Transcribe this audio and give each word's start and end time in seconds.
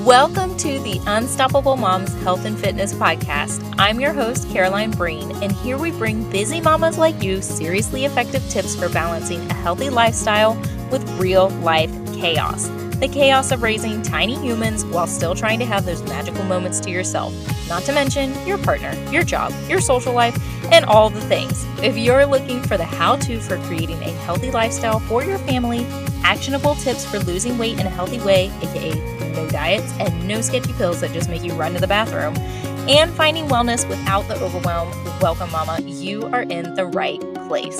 Welcome 0.00 0.56
to 0.56 0.78
the 0.78 1.02
Unstoppable 1.06 1.76
Moms 1.76 2.14
Health 2.22 2.46
and 2.46 2.58
Fitness 2.58 2.94
Podcast. 2.94 3.74
I'm 3.76 4.00
your 4.00 4.14
host, 4.14 4.48
Caroline 4.48 4.90
Breen, 4.90 5.30
and 5.42 5.52
here 5.52 5.76
we 5.76 5.90
bring 5.90 6.28
busy 6.30 6.62
mamas 6.62 6.96
like 6.96 7.22
you 7.22 7.42
seriously 7.42 8.06
effective 8.06 8.42
tips 8.48 8.74
for 8.74 8.88
balancing 8.88 9.42
a 9.50 9.54
healthy 9.54 9.90
lifestyle 9.90 10.54
with 10.90 11.06
real 11.20 11.50
life 11.60 11.90
chaos. 12.14 12.68
The 13.00 13.08
chaos 13.12 13.52
of 13.52 13.62
raising 13.62 14.00
tiny 14.00 14.36
humans 14.36 14.86
while 14.86 15.06
still 15.06 15.34
trying 15.34 15.58
to 15.58 15.66
have 15.66 15.84
those 15.84 16.02
magical 16.04 16.44
moments 16.44 16.80
to 16.80 16.90
yourself, 16.90 17.34
not 17.68 17.82
to 17.82 17.92
mention 17.92 18.34
your 18.46 18.56
partner, 18.56 18.94
your 19.10 19.24
job, 19.24 19.52
your 19.68 19.82
social 19.82 20.14
life, 20.14 20.38
and 20.72 20.86
all 20.86 21.10
the 21.10 21.20
things. 21.20 21.66
If 21.82 21.98
you're 21.98 22.24
looking 22.24 22.62
for 22.62 22.78
the 22.78 22.84
how 22.84 23.16
to 23.16 23.40
for 23.40 23.58
creating 23.64 24.02
a 24.02 24.10
healthy 24.24 24.50
lifestyle 24.50 25.00
for 25.00 25.22
your 25.22 25.38
family, 25.40 25.84
actionable 26.24 26.76
tips 26.76 27.04
for 27.04 27.18
losing 27.18 27.58
weight 27.58 27.78
in 27.78 27.86
a 27.86 27.90
healthy 27.90 28.20
way, 28.20 28.50
aka 28.62 29.22
diets, 29.62 29.92
and 30.00 30.26
no 30.26 30.40
sketchy 30.40 30.72
pills 30.72 31.00
that 31.00 31.12
just 31.12 31.30
make 31.30 31.44
you 31.44 31.52
run 31.52 31.72
to 31.72 31.78
the 31.78 31.86
bathroom, 31.86 32.36
and 32.88 33.12
finding 33.12 33.46
wellness 33.46 33.88
without 33.88 34.26
the 34.26 34.34
overwhelm, 34.42 34.90
welcome, 35.20 35.48
Mama. 35.52 35.80
You 35.82 36.26
are 36.32 36.42
in 36.42 36.74
the 36.74 36.86
right 36.86 37.20
place. 37.46 37.78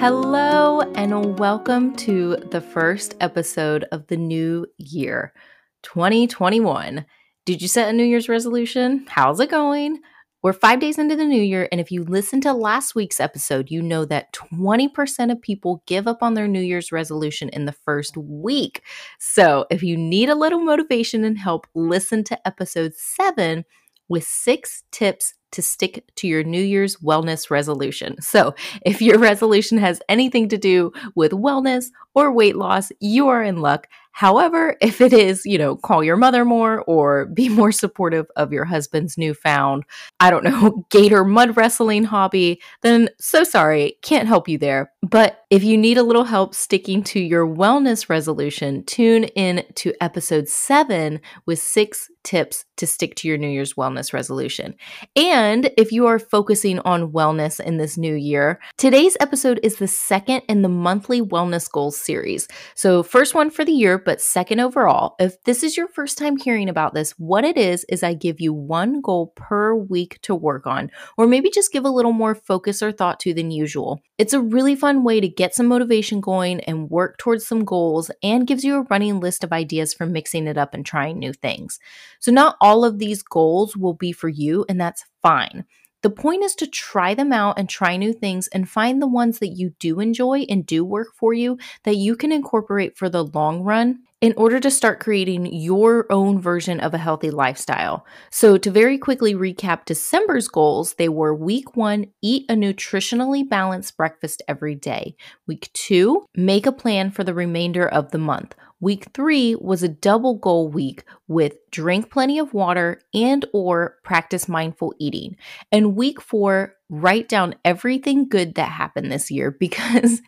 Hello, 0.00 0.80
and 0.94 1.38
welcome 1.38 1.94
to 1.96 2.36
the 2.36 2.62
first 2.62 3.14
episode 3.20 3.84
of 3.92 4.06
the 4.06 4.16
new 4.16 4.66
year, 4.78 5.34
2021. 5.82 7.04
Did 7.44 7.60
you 7.60 7.68
set 7.68 7.90
a 7.90 7.92
New 7.92 8.04
Year's 8.04 8.30
resolution? 8.30 9.04
How's 9.10 9.40
it 9.40 9.50
going? 9.50 10.00
We're 10.44 10.52
five 10.52 10.78
days 10.78 10.98
into 10.98 11.16
the 11.16 11.24
new 11.24 11.40
year, 11.40 11.70
and 11.72 11.80
if 11.80 11.90
you 11.90 12.04
listen 12.04 12.42
to 12.42 12.52
last 12.52 12.94
week's 12.94 13.18
episode, 13.18 13.70
you 13.70 13.80
know 13.80 14.04
that 14.04 14.34
20% 14.34 15.32
of 15.32 15.40
people 15.40 15.82
give 15.86 16.06
up 16.06 16.22
on 16.22 16.34
their 16.34 16.46
New 16.46 16.60
Year's 16.60 16.92
resolution 16.92 17.48
in 17.48 17.64
the 17.64 17.72
first 17.72 18.14
week. 18.18 18.82
So 19.18 19.64
if 19.70 19.82
you 19.82 19.96
need 19.96 20.28
a 20.28 20.34
little 20.34 20.60
motivation 20.60 21.24
and 21.24 21.38
help, 21.38 21.66
listen 21.74 22.24
to 22.24 22.46
episode 22.46 22.92
seven 22.94 23.64
with 24.10 24.24
six 24.24 24.82
tips 24.92 25.32
to 25.52 25.62
stick 25.62 26.04
to 26.16 26.26
your 26.26 26.44
New 26.44 26.60
Year's 26.60 26.96
wellness 26.96 27.48
resolution. 27.48 28.20
So, 28.20 28.54
if 28.84 29.00
your 29.00 29.18
resolution 29.30 29.78
has 29.78 30.02
anything 30.10 30.50
to 30.50 30.58
do 30.58 30.92
with 31.14 31.32
wellness 31.32 31.86
or 32.14 32.32
weight 32.32 32.56
loss, 32.56 32.92
you 33.00 33.28
are 33.28 33.42
in 33.42 33.62
luck. 33.62 33.86
However, 34.14 34.76
if 34.80 35.00
it 35.00 35.12
is, 35.12 35.44
you 35.44 35.58
know, 35.58 35.74
call 35.74 36.04
your 36.04 36.16
mother 36.16 36.44
more 36.44 36.82
or 36.82 37.26
be 37.26 37.48
more 37.60 37.72
supportive 37.72 38.26
of 38.36 38.52
your 38.52 38.64
husband's 38.64 39.18
newfound, 39.18 39.82
I 40.20 40.30
don't 40.30 40.44
know, 40.44 40.86
gator 40.90 41.24
mud 41.24 41.56
wrestling 41.56 42.04
hobby, 42.04 42.62
then 42.82 43.08
so 43.18 43.42
sorry, 43.42 43.96
can't 44.02 44.28
help 44.28 44.48
you 44.48 44.56
there. 44.56 44.92
But 45.02 45.40
if 45.50 45.64
you 45.64 45.76
need 45.76 45.98
a 45.98 46.04
little 46.04 46.24
help 46.24 46.54
sticking 46.54 47.02
to 47.04 47.20
your 47.20 47.44
wellness 47.44 48.08
resolution, 48.08 48.84
tune 48.84 49.24
in 49.24 49.64
to 49.74 49.92
episode 50.00 50.48
seven 50.48 51.20
with 51.44 51.58
six 51.58 52.08
tips 52.22 52.64
to 52.76 52.86
stick 52.86 53.14
to 53.16 53.28
your 53.28 53.36
New 53.36 53.48
Year's 53.48 53.74
wellness 53.74 54.12
resolution. 54.12 54.74
And 55.14 55.70
if 55.76 55.92
you 55.92 56.06
are 56.06 56.18
focusing 56.18 56.78
on 56.80 57.12
wellness 57.12 57.60
in 57.60 57.76
this 57.76 57.96
new 57.96 58.14
year, 58.14 58.60
today's 58.78 59.16
episode 59.20 59.60
is 59.62 59.76
the 59.76 59.86
second 59.86 60.42
in 60.48 60.62
the 60.62 60.68
monthly 60.68 61.20
wellness 61.20 61.70
goals 61.70 61.96
series. 61.96 62.48
So, 62.74 63.02
first 63.02 63.34
one 63.34 63.50
for 63.50 63.64
the 63.64 63.72
year, 63.72 63.98
but 64.04 64.20
second 64.20 64.60
overall. 64.60 65.16
If 65.18 65.42
this 65.44 65.62
is 65.62 65.76
your 65.76 65.88
first 65.88 66.18
time 66.18 66.36
hearing 66.36 66.68
about 66.68 66.94
this, 66.94 67.12
what 67.12 67.44
it 67.44 67.56
is 67.56 67.84
is 67.88 68.02
I 68.02 68.14
give 68.14 68.40
you 68.40 68.52
one 68.52 69.00
goal 69.00 69.32
per 69.36 69.74
week 69.74 70.18
to 70.22 70.34
work 70.34 70.66
on, 70.66 70.90
or 71.16 71.26
maybe 71.26 71.50
just 71.50 71.72
give 71.72 71.84
a 71.84 71.90
little 71.90 72.12
more 72.12 72.34
focus 72.34 72.82
or 72.82 72.92
thought 72.92 73.20
to 73.20 73.34
than 73.34 73.50
usual. 73.50 74.00
It's 74.18 74.32
a 74.32 74.40
really 74.40 74.76
fun 74.76 75.04
way 75.04 75.20
to 75.20 75.28
get 75.28 75.54
some 75.54 75.66
motivation 75.66 76.20
going 76.20 76.60
and 76.60 76.90
work 76.90 77.18
towards 77.18 77.46
some 77.46 77.64
goals, 77.64 78.10
and 78.22 78.46
gives 78.46 78.64
you 78.64 78.76
a 78.76 78.82
running 78.82 79.20
list 79.20 79.44
of 79.44 79.52
ideas 79.52 79.94
for 79.94 80.06
mixing 80.06 80.46
it 80.46 80.58
up 80.58 80.74
and 80.74 80.84
trying 80.84 81.18
new 81.18 81.32
things. 81.32 81.78
So, 82.20 82.30
not 82.30 82.56
all 82.60 82.84
of 82.84 82.98
these 82.98 83.22
goals 83.22 83.76
will 83.76 83.94
be 83.94 84.12
for 84.12 84.28
you, 84.28 84.64
and 84.68 84.80
that's 84.80 85.04
fine. 85.22 85.64
The 86.04 86.10
point 86.10 86.44
is 86.44 86.54
to 86.56 86.66
try 86.66 87.14
them 87.14 87.32
out 87.32 87.58
and 87.58 87.66
try 87.66 87.96
new 87.96 88.12
things 88.12 88.46
and 88.48 88.68
find 88.68 89.00
the 89.00 89.06
ones 89.06 89.38
that 89.38 89.56
you 89.56 89.70
do 89.78 90.00
enjoy 90.00 90.40
and 90.50 90.66
do 90.66 90.84
work 90.84 91.08
for 91.16 91.32
you 91.32 91.56
that 91.84 91.96
you 91.96 92.14
can 92.14 92.30
incorporate 92.30 92.94
for 92.94 93.08
the 93.08 93.24
long 93.24 93.62
run 93.62 94.00
in 94.20 94.34
order 94.36 94.60
to 94.60 94.70
start 94.70 95.00
creating 95.00 95.46
your 95.46 96.04
own 96.12 96.38
version 96.38 96.78
of 96.78 96.92
a 96.92 96.98
healthy 96.98 97.30
lifestyle. 97.30 98.04
So, 98.30 98.58
to 98.58 98.70
very 98.70 98.98
quickly 98.98 99.34
recap 99.34 99.86
December's 99.86 100.46
goals, 100.46 100.92
they 100.94 101.08
were 101.08 101.34
week 101.34 101.74
one, 101.74 102.08
eat 102.20 102.44
a 102.50 102.54
nutritionally 102.54 103.48
balanced 103.48 103.96
breakfast 103.96 104.42
every 104.46 104.74
day. 104.74 105.16
Week 105.46 105.70
two, 105.72 106.26
make 106.34 106.66
a 106.66 106.72
plan 106.72 107.12
for 107.12 107.24
the 107.24 107.32
remainder 107.32 107.88
of 107.88 108.10
the 108.10 108.18
month. 108.18 108.54
Week 108.84 109.06
3 109.14 109.54
was 109.54 109.82
a 109.82 109.88
double 109.88 110.34
goal 110.34 110.68
week 110.68 111.04
with 111.26 111.56
drink 111.70 112.10
plenty 112.10 112.38
of 112.38 112.52
water 112.52 113.00
and 113.14 113.42
or 113.54 113.96
practice 114.04 114.46
mindful 114.46 114.94
eating. 114.98 115.38
And 115.72 115.96
week 115.96 116.20
4 116.20 116.76
write 117.00 117.28
down 117.28 117.54
everything 117.64 118.28
good 118.28 118.54
that 118.54 118.70
happened 118.70 119.10
this 119.10 119.30
year 119.30 119.50
because 119.60 120.20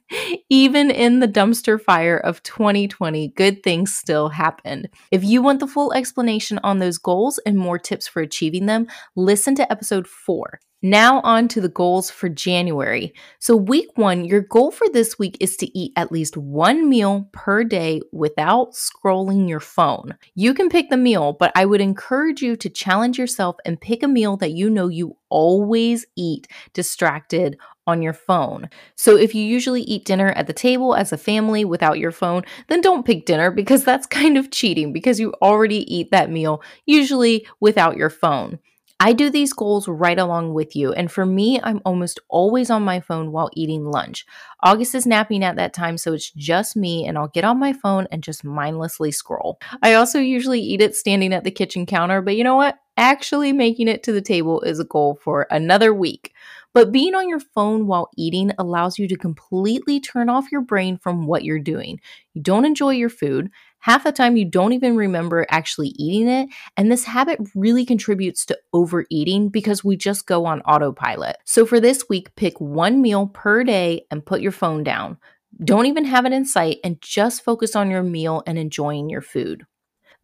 even 0.50 0.91
in 0.91 1.21
the 1.21 1.28
dumpster 1.28 1.81
fire 1.81 2.19
of 2.19 2.43
2020, 2.43 3.28
good 3.28 3.62
things 3.62 3.94
still 3.94 4.28
happened. 4.28 4.88
If 5.10 5.25
you 5.25 5.43
want 5.43 5.60
the 5.60 5.66
full 5.66 5.93
explanation 5.93 6.59
on 6.62 6.78
those 6.78 6.99
goals 6.99 7.38
and 7.47 7.56
more 7.56 7.78
tips 7.78 8.06
for 8.09 8.21
achieving 8.22 8.66
them, 8.66 8.87
listen 9.15 9.54
to 9.56 9.71
episode 9.71 10.06
4. 10.06 10.60
Now, 10.82 11.21
on 11.22 11.49
to 11.49 11.60
the 11.60 11.71
goals 11.71 12.10
for 12.10 12.28
January. 12.28 13.15
So, 13.41 13.56
week 13.56 13.88
one, 13.97 14.27
your 14.27 14.43
goal 14.43 14.71
for 14.71 14.88
this 14.88 15.19
week 15.19 15.38
is 15.41 15.56
to 15.56 15.78
eat 15.78 15.93
at 15.97 16.12
least 16.12 16.37
one 16.37 16.88
meal 16.88 17.28
per 17.33 17.65
day 17.65 18.03
without 18.12 18.72
scrolling 18.72 19.48
your 19.48 19.59
phone. 19.59 20.16
You 20.34 20.53
can 20.53 20.69
pick 20.69 20.91
the 20.91 20.98
meal, 20.98 21.33
but 21.33 21.50
I 21.56 21.65
would 21.65 21.81
encourage 21.81 22.43
you 22.43 22.56
to 22.56 22.69
challenge 22.69 23.19
yourself 23.19 23.56
and 23.65 23.81
pick 23.81 24.03
a 24.03 24.09
meal 24.09 24.37
that 24.37 24.53
you 24.53 24.69
know 24.69 24.88
you 24.88 25.16
always 25.29 26.07
eat 26.17 26.49
distracted 26.73 27.59
on 27.87 28.03
your 28.03 28.13
phone. 28.13 28.69
So, 28.97 29.17
if 29.17 29.35
you 29.35 29.43
usually 29.43 29.83
eat 29.83 30.05
dinner 30.05 30.33
at 30.33 30.47
the 30.47 30.53
table 30.53 30.95
as 30.95 31.13
a 31.13 31.19
family 31.19 31.65
without 31.65 31.99
your 31.99 32.13
phone, 32.13 32.43
then 32.69 32.81
don't 32.81 33.07
pick 33.07 33.27
dinner 33.27 33.51
because 33.51 33.85
that's 33.85 34.07
kind 34.21 34.37
of 34.37 34.51
cheating 34.51 34.93
because 34.93 35.21
you 35.21 35.33
already 35.43 35.93
eat 35.95 36.11
that 36.11 36.31
meal, 36.31 36.63
usually 36.85 37.47
without 37.61 37.97
your 37.97 38.11
phone. 38.11 38.59
I 38.99 39.13
do 39.13 39.29
these 39.29 39.53
goals 39.53 39.89
right 39.89 40.19
along 40.19 40.55
with 40.55 40.75
you. 40.75 40.93
And 40.93 41.13
for 41.13 41.27
me, 41.27 41.61
I'm 41.63 41.83
almost 41.85 42.19
always 42.29 42.71
on 42.71 42.83
my 42.83 43.01
phone 43.01 43.31
while 43.31 43.51
eating 43.53 43.85
lunch. 43.85 44.25
August 44.63 44.95
is 44.95 45.07
napping 45.07 45.45
at 45.45 45.57
that 45.57 45.75
time, 45.75 45.99
so 45.99 46.15
it's 46.15 46.31
just 46.31 46.77
me, 46.77 47.07
and 47.07 47.19
I'll 47.19 47.29
get 47.29 47.45
on 47.45 47.59
my 47.59 47.75
phone 47.75 48.07
and 48.11 48.23
just 48.23 48.43
mindlessly 48.43 49.13
scroll. 49.13 49.59
I 49.83 49.95
also 49.95 50.19
usually 50.19 50.61
eat 50.61 50.81
it 50.81 50.97
standing 50.97 51.35
at 51.35 51.45
the 51.45 51.51
kitchen 51.51 51.85
counter, 51.85 52.23
but 52.23 52.37
you 52.37 52.45
know 52.45 52.57
what? 52.57 52.79
Actually 52.97 53.53
making 53.53 53.89
it 53.89 54.03
to 54.05 54.12
the 54.12 54.23
table 54.23 54.61
is 54.62 54.81
a 54.81 54.84
goal 54.84 55.19
for 55.23 55.47
another 55.51 55.93
week. 55.93 56.33
But 56.73 56.93
being 56.93 57.15
on 57.15 57.29
your 57.29 57.41
phone 57.41 57.87
while 57.87 58.11
eating 58.17 58.53
allows 58.59 58.99
you 58.99 59.09
to 59.09 59.17
completely 59.17 59.99
turn 59.99 60.29
off 60.29 60.53
your 60.53 60.61
brain 60.61 60.99
from 60.99 61.27
what 61.27 61.43
you're 61.43 61.59
doing. 61.59 62.01
You 62.34 62.43
don't 62.43 62.67
enjoy 62.67 62.91
your 62.91 63.09
food. 63.09 63.51
Half 63.79 64.05
the 64.05 64.12
time, 64.12 64.37
you 64.37 64.45
don't 64.45 64.73
even 64.73 64.97
remember 64.97 65.47
actually 65.49 65.95
eating 65.97 66.29
it. 66.29 66.49
And 66.77 66.91
this 66.91 67.05
habit 67.05 67.39
really 67.55 67.87
contributes 67.87 68.45
to 68.47 68.59
overeating 68.73 69.49
because 69.49 69.84
we 69.84 69.97
just 69.97 70.27
go 70.27 70.45
on 70.45 70.61
autopilot. 70.63 71.37
So 71.45 71.65
for 71.65 71.81
this 71.81 72.09
week, 72.09 72.34
pick 72.37 72.61
one 72.61 73.01
meal 73.01 73.28
per 73.28 73.65
day 73.65 74.05
and 74.11 74.27
put 74.27 74.41
your 74.41 74.53
phone 74.53 74.84
down. 74.84 75.19
Don't 75.65 75.87
even 75.87 76.05
have 76.05 76.27
it 76.27 76.33
in 76.33 76.45
sight 76.45 76.78
and 76.84 77.01
just 77.01 77.45
focus 77.45 77.75
on 77.75 77.91
your 77.91 78.03
meal 78.03 78.43
and 78.47 78.59
enjoying 78.59 79.09
your 79.09 79.23
food. 79.23 79.65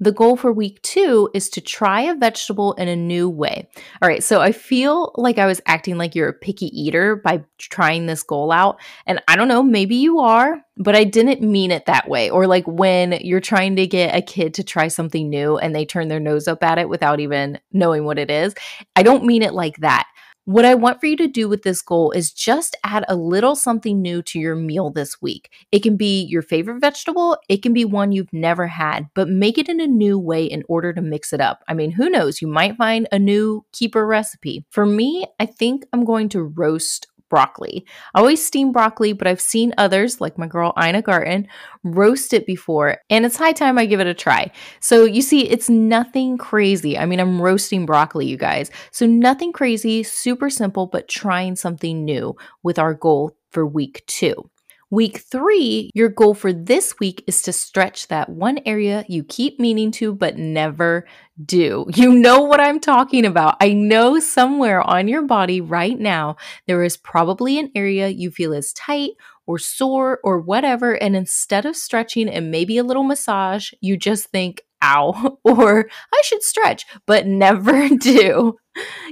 The 0.02 0.10
goal 0.10 0.36
for 0.36 0.52
week 0.52 0.82
two 0.82 1.30
is 1.32 1.48
to 1.50 1.60
try 1.60 2.00
a 2.00 2.16
vegetable 2.16 2.72
in 2.72 2.88
a 2.88 2.96
new 2.96 3.28
way. 3.28 3.68
All 4.02 4.08
right, 4.08 4.20
so 4.20 4.40
I 4.40 4.50
feel 4.50 5.12
like 5.14 5.38
I 5.38 5.46
was 5.46 5.60
acting 5.64 5.96
like 5.96 6.16
you're 6.16 6.28
a 6.28 6.32
picky 6.32 6.66
eater 6.76 7.14
by 7.14 7.44
trying 7.58 8.06
this 8.06 8.24
goal 8.24 8.50
out. 8.50 8.80
And 9.06 9.22
I 9.28 9.36
don't 9.36 9.46
know, 9.46 9.62
maybe 9.62 9.94
you 9.94 10.18
are, 10.18 10.60
but 10.76 10.96
I 10.96 11.04
didn't 11.04 11.40
mean 11.40 11.70
it 11.70 11.86
that 11.86 12.08
way. 12.08 12.30
Or 12.30 12.48
like 12.48 12.66
when 12.66 13.12
you're 13.12 13.38
trying 13.38 13.76
to 13.76 13.86
get 13.86 14.16
a 14.16 14.22
kid 14.22 14.54
to 14.54 14.64
try 14.64 14.88
something 14.88 15.30
new 15.30 15.56
and 15.56 15.72
they 15.72 15.84
turn 15.84 16.08
their 16.08 16.18
nose 16.18 16.48
up 16.48 16.64
at 16.64 16.78
it 16.78 16.88
without 16.88 17.20
even 17.20 17.60
knowing 17.72 18.04
what 18.04 18.18
it 18.18 18.28
is. 18.28 18.56
I 18.96 19.04
don't 19.04 19.24
mean 19.24 19.42
it 19.42 19.54
like 19.54 19.76
that. 19.76 20.08
What 20.44 20.64
I 20.64 20.74
want 20.74 21.00
for 21.00 21.06
you 21.06 21.16
to 21.18 21.28
do 21.28 21.48
with 21.48 21.62
this 21.62 21.80
goal 21.80 22.10
is 22.10 22.32
just 22.32 22.74
add 22.82 23.04
a 23.08 23.14
little 23.14 23.54
something 23.54 24.02
new 24.02 24.22
to 24.22 24.40
your 24.40 24.56
meal 24.56 24.90
this 24.90 25.22
week. 25.22 25.52
It 25.70 25.84
can 25.84 25.96
be 25.96 26.24
your 26.24 26.42
favorite 26.42 26.80
vegetable, 26.80 27.38
it 27.48 27.62
can 27.62 27.72
be 27.72 27.84
one 27.84 28.10
you've 28.10 28.32
never 28.32 28.66
had, 28.66 29.06
but 29.14 29.28
make 29.28 29.56
it 29.56 29.68
in 29.68 29.80
a 29.80 29.86
new 29.86 30.18
way 30.18 30.44
in 30.44 30.64
order 30.68 30.92
to 30.92 31.00
mix 31.00 31.32
it 31.32 31.40
up. 31.40 31.62
I 31.68 31.74
mean, 31.74 31.92
who 31.92 32.10
knows? 32.10 32.42
You 32.42 32.48
might 32.48 32.76
find 32.76 33.06
a 33.12 33.20
new 33.20 33.64
keeper 33.72 34.04
recipe. 34.04 34.64
For 34.70 34.84
me, 34.84 35.26
I 35.38 35.46
think 35.46 35.86
I'm 35.92 36.04
going 36.04 36.28
to 36.30 36.42
roast 36.42 37.06
broccoli. 37.32 37.86
I 38.14 38.18
always 38.18 38.44
steam 38.44 38.72
broccoli, 38.72 39.14
but 39.14 39.26
I've 39.26 39.40
seen 39.40 39.72
others, 39.78 40.20
like 40.20 40.36
my 40.36 40.46
girl 40.46 40.74
Ina 40.78 41.00
Garten, 41.00 41.48
roast 41.82 42.34
it 42.34 42.44
before, 42.44 42.98
and 43.08 43.24
it's 43.24 43.38
high 43.38 43.54
time 43.54 43.78
I 43.78 43.86
give 43.86 44.00
it 44.00 44.06
a 44.06 44.12
try. 44.12 44.52
So 44.80 45.06
you 45.06 45.22
see, 45.22 45.48
it's 45.48 45.70
nothing 45.70 46.36
crazy. 46.36 46.98
I 46.98 47.06
mean, 47.06 47.20
I'm 47.20 47.40
roasting 47.40 47.86
broccoli, 47.86 48.26
you 48.26 48.36
guys. 48.36 48.70
So 48.90 49.06
nothing 49.06 49.50
crazy, 49.50 50.02
super 50.02 50.50
simple, 50.50 50.86
but 50.86 51.08
trying 51.08 51.56
something 51.56 52.04
new 52.04 52.36
with 52.62 52.78
our 52.78 52.92
goal 52.92 53.34
for 53.50 53.66
week 53.66 54.04
two. 54.06 54.50
Week 54.92 55.20
three, 55.20 55.90
your 55.94 56.10
goal 56.10 56.34
for 56.34 56.52
this 56.52 56.98
week 57.00 57.24
is 57.26 57.40
to 57.44 57.52
stretch 57.54 58.08
that 58.08 58.28
one 58.28 58.58
area 58.66 59.06
you 59.08 59.24
keep 59.24 59.58
meaning 59.58 59.90
to 59.92 60.14
but 60.14 60.36
never 60.36 61.06
do. 61.42 61.86
You 61.94 62.12
know 62.12 62.42
what 62.42 62.60
I'm 62.60 62.78
talking 62.78 63.24
about. 63.24 63.56
I 63.58 63.72
know 63.72 64.20
somewhere 64.20 64.82
on 64.82 65.08
your 65.08 65.22
body 65.22 65.62
right 65.62 65.98
now, 65.98 66.36
there 66.66 66.84
is 66.84 66.98
probably 66.98 67.58
an 67.58 67.70
area 67.74 68.08
you 68.08 68.30
feel 68.30 68.52
is 68.52 68.74
tight 68.74 69.12
or 69.46 69.58
sore 69.58 70.20
or 70.22 70.38
whatever. 70.38 70.92
And 70.92 71.16
instead 71.16 71.64
of 71.64 71.74
stretching 71.74 72.28
and 72.28 72.50
maybe 72.50 72.76
a 72.76 72.84
little 72.84 73.02
massage, 73.02 73.72
you 73.80 73.96
just 73.96 74.26
think, 74.26 74.60
ow, 74.82 75.38
or 75.44 75.88
I 76.12 76.22
should 76.22 76.42
stretch, 76.42 76.84
but 77.06 77.26
never 77.26 77.88
do. 77.98 78.58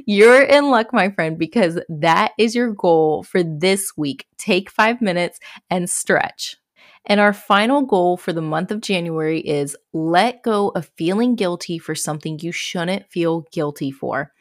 You're 0.07 0.43
in 0.43 0.71
luck, 0.71 0.93
my 0.93 1.11
friend, 1.11 1.39
because 1.39 1.79
that 1.89 2.33
is 2.39 2.55
your 2.55 2.73
goal 2.73 3.23
for 3.23 3.43
this 3.43 3.93
week. 3.97 4.27
Take 4.39 4.71
five 4.71 5.01
minutes 5.01 5.39
and 5.69 5.89
stretch. 5.89 6.57
And 7.07 7.21
our 7.21 7.33
final 7.33 7.83
goal 7.83 8.17
for 8.17 8.33
the 8.33 8.43
month 8.43 8.71
of 8.71 8.83
January 8.83 9.41
is 9.41 9.77
let 9.93 10.43
go 10.43 10.69
of 10.71 10.91
feeling 10.97 11.35
guilty 11.35 11.79
for 11.79 11.95
something 11.95 12.39
you 12.39 12.53
shouldn't 12.53 13.11
feel 13.11 13.47
guilty 13.53 13.91
for. 13.91 14.33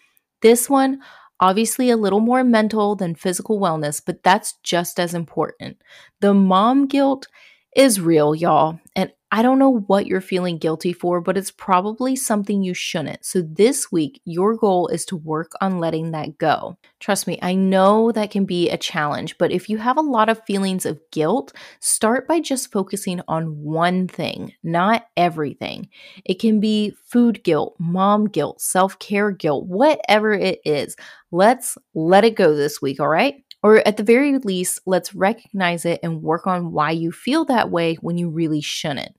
This 0.42 0.70
one, 0.70 1.02
obviously 1.40 1.90
a 1.90 1.98
little 1.98 2.20
more 2.20 2.44
mental 2.44 2.96
than 2.96 3.16
physical 3.16 3.60
wellness, 3.60 4.02
but 4.06 4.24
that's 4.24 4.56
just 4.64 5.00
as 5.00 5.14
important. 5.14 5.78
The 6.20 6.34
mom 6.34 6.88
guilt 6.88 7.28
is 7.76 8.02
real, 8.02 8.36
y'all. 8.36 8.80
And 8.96 9.12
I 9.32 9.44
don't 9.44 9.60
know 9.60 9.82
what 9.82 10.08
you're 10.08 10.22
feeling 10.22 10.58
guilty 10.58 10.92
for, 10.92 11.22
but 11.22 11.38
it's 11.38 11.52
probably 11.52 12.16
something 12.16 12.64
you 12.64 12.74
shouldn't. 12.74 13.24
So 13.24 13.42
this 13.44 13.92
week, 13.92 14.22
your 14.26 14.56
goal 14.58 14.88
is 14.88 15.06
to 15.06 15.18
work 15.18 15.52
on 15.62 15.78
letting 15.80 16.12
that 16.12 16.40
go. 16.40 16.78
Trust 17.00 17.28
me, 17.28 17.38
I 17.44 17.54
know 17.54 18.12
that 18.12 18.32
can 18.32 18.46
be 18.46 18.70
a 18.72 18.78
challenge, 18.78 19.38
but 19.38 19.52
if 19.52 19.70
you 19.70 19.78
have 19.78 19.98
a 19.98 20.02
lot 20.02 20.30
of 20.30 20.44
feelings 20.46 20.84
of 20.84 21.00
guilt, 21.12 21.54
start 21.80 22.28
by 22.28 22.40
just 22.40 22.72
focusing 22.72 23.22
on 23.28 23.62
one 23.62 24.08
thing, 24.08 24.54
not 24.64 25.06
everything. 25.16 25.90
It 26.26 26.40
can 26.40 26.60
be 26.60 26.96
food 27.06 27.44
guilt, 27.44 27.76
mom 27.78 28.26
guilt, 28.26 28.60
self 28.62 28.98
care 28.98 29.30
guilt, 29.30 29.68
whatever 29.68 30.34
it 30.34 30.60
is. 30.66 30.96
Let's 31.32 31.78
let 31.94 32.26
it 32.26 32.36
go 32.36 32.56
this 32.56 32.82
week, 32.82 33.00
all 33.00 33.08
right? 33.08 33.44
Or 33.62 33.86
at 33.88 33.98
the 33.98 34.04
very 34.04 34.38
least, 34.38 34.80
let's 34.86 35.14
recognize 35.14 35.86
it 35.86 36.00
and 36.02 36.22
work 36.22 36.48
on 36.48 36.72
why 36.72 36.92
you 36.92 37.12
feel 37.12 37.46
that 37.46 37.70
way 37.70 37.96
when 37.96 38.18
you 38.18 38.30
really 38.30 38.62
shouldn't. 38.62 39.16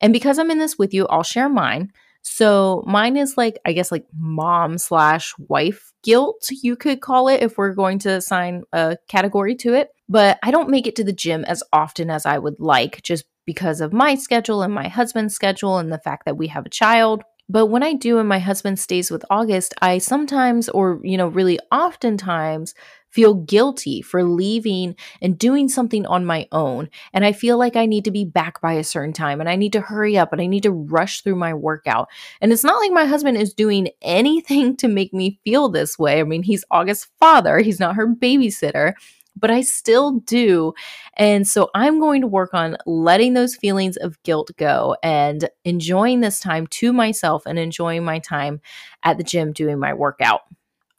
And 0.00 0.12
because 0.12 0.38
I'm 0.38 0.50
in 0.50 0.58
this 0.58 0.78
with 0.78 0.94
you, 0.94 1.06
I'll 1.08 1.22
share 1.22 1.48
mine. 1.48 1.92
So 2.22 2.84
mine 2.86 3.16
is 3.16 3.36
like, 3.36 3.58
I 3.66 3.72
guess, 3.72 3.92
like 3.92 4.06
mom 4.16 4.78
slash 4.78 5.34
wife 5.38 5.92
guilt, 6.04 6.48
you 6.62 6.76
could 6.76 7.00
call 7.00 7.28
it 7.28 7.42
if 7.42 7.58
we're 7.58 7.74
going 7.74 7.98
to 8.00 8.10
assign 8.10 8.62
a 8.72 8.96
category 9.08 9.56
to 9.56 9.74
it. 9.74 9.90
But 10.08 10.38
I 10.42 10.50
don't 10.50 10.70
make 10.70 10.86
it 10.86 10.96
to 10.96 11.04
the 11.04 11.12
gym 11.12 11.44
as 11.44 11.62
often 11.72 12.10
as 12.10 12.24
I 12.24 12.38
would 12.38 12.60
like 12.60 13.02
just 13.02 13.24
because 13.44 13.80
of 13.80 13.92
my 13.92 14.14
schedule 14.14 14.62
and 14.62 14.72
my 14.72 14.88
husband's 14.88 15.34
schedule 15.34 15.78
and 15.78 15.92
the 15.92 15.98
fact 15.98 16.24
that 16.26 16.36
we 16.36 16.46
have 16.46 16.64
a 16.64 16.70
child. 16.70 17.22
But 17.52 17.66
when 17.66 17.82
I 17.82 17.92
do 17.92 18.18
and 18.18 18.26
my 18.26 18.38
husband 18.38 18.78
stays 18.78 19.10
with 19.10 19.26
August, 19.28 19.74
I 19.82 19.98
sometimes, 19.98 20.70
or, 20.70 21.00
you 21.02 21.18
know, 21.18 21.28
really 21.28 21.58
oftentimes 21.70 22.74
feel 23.10 23.34
guilty 23.34 24.00
for 24.00 24.24
leaving 24.24 24.96
and 25.20 25.38
doing 25.38 25.68
something 25.68 26.06
on 26.06 26.24
my 26.24 26.48
own. 26.50 26.88
And 27.12 27.26
I 27.26 27.32
feel 27.32 27.58
like 27.58 27.76
I 27.76 27.84
need 27.84 28.06
to 28.06 28.10
be 28.10 28.24
back 28.24 28.62
by 28.62 28.72
a 28.72 28.82
certain 28.82 29.12
time 29.12 29.38
and 29.38 29.50
I 29.50 29.56
need 29.56 29.74
to 29.74 29.82
hurry 29.82 30.16
up 30.16 30.32
and 30.32 30.40
I 30.40 30.46
need 30.46 30.62
to 30.62 30.70
rush 30.70 31.20
through 31.20 31.36
my 31.36 31.52
workout. 31.52 32.08
And 32.40 32.54
it's 32.54 32.64
not 32.64 32.80
like 32.80 32.90
my 32.90 33.04
husband 33.04 33.36
is 33.36 33.52
doing 33.52 33.90
anything 34.00 34.74
to 34.78 34.88
make 34.88 35.12
me 35.12 35.38
feel 35.44 35.68
this 35.68 35.98
way. 35.98 36.20
I 36.20 36.24
mean, 36.24 36.44
he's 36.44 36.64
August's 36.70 37.08
father, 37.20 37.58
he's 37.58 37.78
not 37.78 37.96
her 37.96 38.06
babysitter 38.06 38.94
but 39.36 39.50
I 39.50 39.62
still 39.62 40.12
do. 40.20 40.74
And 41.16 41.46
so 41.46 41.70
I'm 41.74 42.00
going 42.00 42.20
to 42.20 42.26
work 42.26 42.54
on 42.54 42.76
letting 42.86 43.34
those 43.34 43.56
feelings 43.56 43.96
of 43.96 44.22
guilt 44.22 44.50
go 44.56 44.96
and 45.02 45.48
enjoying 45.64 46.20
this 46.20 46.40
time 46.40 46.66
to 46.68 46.92
myself 46.92 47.44
and 47.46 47.58
enjoying 47.58 48.04
my 48.04 48.18
time 48.18 48.60
at 49.02 49.18
the 49.18 49.24
gym 49.24 49.52
doing 49.52 49.78
my 49.78 49.94
workout. 49.94 50.42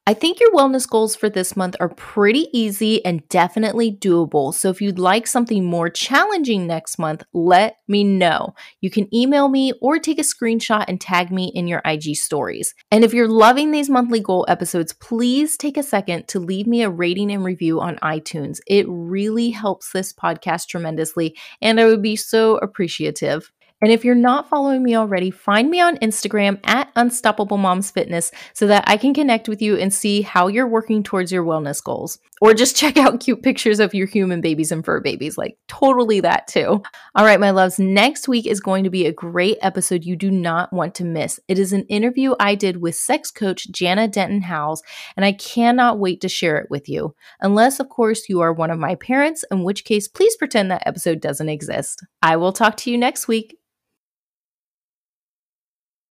I 0.06 0.14
think 0.14 0.42
your 0.42 0.52
wellness 0.52 0.86
goals 0.86 1.16
for 1.16 1.30
this 1.30 1.56
month 1.56 1.78
are 1.80 1.88
pretty 1.88 2.50
easy 2.52 3.04
and 3.06 3.26
definitely 3.30 3.90
doable. 3.90 4.54
So 4.54 4.70
if 4.70 4.82
you'd 4.82 5.00
like 5.00 5.26
something 5.28 5.64
more 5.64 5.90
challenging 5.90 6.68
next 6.68 7.00
month, 7.00 7.24
let 7.32 7.78
me 7.88 8.04
know. 8.04 8.54
You 8.82 8.90
can 8.90 9.08
email 9.16 9.48
me 9.48 9.72
or 9.82 10.00
take 10.00 10.20
a 10.20 10.24
screenshot 10.24 10.84
and 10.90 11.00
tag 11.00 11.32
me 11.32 11.54
in 11.56 11.70
your 11.70 11.82
IG 11.86 12.18
stories. 12.18 12.76
And 12.92 13.06
if 13.06 13.14
you're 13.14 13.30
loving 13.30 13.72
these 13.72 13.90
monthly 13.90 14.20
goal 14.20 14.46
episodes, 14.50 14.92
please 14.92 15.56
take 15.56 15.78
a 15.78 15.84
second 15.84 16.28
to 16.28 16.40
leave 16.42 16.68
me 16.68 16.82
a 16.82 16.90
rating 16.90 17.32
and 17.32 17.46
review 17.46 17.80
on 17.80 17.96
iTunes. 18.00 18.60
It 18.68 18.86
really 18.90 19.52
helps 19.52 19.94
this 19.94 20.12
podcast 20.12 20.68
tremendously, 20.68 21.38
and 21.62 21.80
I 21.80 21.86
would 21.86 22.02
be 22.02 22.18
so 22.18 22.58
appreciative. 22.58 23.54
And 23.84 23.92
if 23.92 24.06
you're 24.06 24.16
not 24.16 24.48
following 24.48 24.82
me 24.82 24.96
already, 24.96 25.30
find 25.30 25.70
me 25.70 25.82
on 25.82 25.98
Instagram 25.98 26.58
at 26.64 26.90
Unstoppable 26.96 27.58
Moms 27.58 27.92
Fitness 27.92 28.32
so 28.54 28.66
that 28.68 28.86
I 28.88 28.96
can 28.96 29.14
connect 29.14 29.50
with 29.50 29.62
you 29.62 29.76
and 29.76 29.94
see 29.94 30.22
how 30.22 30.48
you're 30.48 30.70
working 30.70 31.04
towards 31.04 31.34
your 31.34 31.44
wellness 31.44 31.84
goals. 31.84 32.18
Or 32.40 32.54
just 32.54 32.78
check 32.78 32.96
out 32.96 33.20
cute 33.20 33.44
pictures 33.44 33.82
of 33.82 33.94
your 33.94 34.08
human 34.08 34.40
babies 34.40 34.72
and 34.72 34.86
fur 34.86 35.02
babies, 35.02 35.38
like 35.38 35.58
totally 35.68 36.22
that 36.22 36.48
too. 36.48 36.82
All 37.14 37.26
right, 37.26 37.42
my 37.42 37.52
loves, 37.52 37.78
next 37.78 38.30
week 38.30 38.48
is 38.48 38.62
going 38.62 38.86
to 38.86 38.90
be 38.90 39.06
a 39.06 39.12
great 39.12 39.58
episode 39.62 40.06
you 40.06 40.16
do 40.16 40.32
not 40.32 40.72
want 40.72 40.96
to 40.96 41.04
miss. 41.04 41.42
It 41.50 41.60
is 41.60 41.74
an 41.74 41.84
interview 41.90 42.36
I 42.40 42.56
did 42.56 42.78
with 42.78 42.96
sex 42.96 43.32
coach 43.32 43.70
Jana 43.70 44.08
Denton 44.08 44.44
Howes, 44.44 44.82
and 45.18 45.26
I 45.26 45.34
cannot 45.34 46.00
wait 46.00 46.22
to 46.22 46.30
share 46.30 46.56
it 46.56 46.70
with 46.70 46.88
you. 46.88 47.16
Unless, 47.42 47.82
of 47.82 47.90
course, 47.90 48.30
you 48.30 48.40
are 48.40 48.54
one 48.54 48.72
of 48.72 48.80
my 48.80 48.96
parents, 48.96 49.44
in 49.52 49.66
which 49.66 49.84
case, 49.84 50.08
please 50.08 50.38
pretend 50.38 50.72
that 50.72 50.88
episode 50.88 51.20
doesn't 51.20 51.50
exist. 51.50 52.02
I 52.22 52.38
will 52.38 52.54
talk 52.54 52.78
to 52.78 52.90
you 52.90 52.98
next 52.98 53.28
week. 53.28 53.58